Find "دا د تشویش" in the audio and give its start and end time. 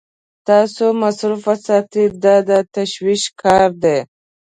2.23-3.23